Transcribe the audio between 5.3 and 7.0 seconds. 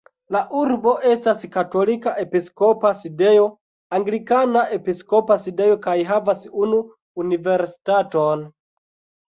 sidejo kaj havas unu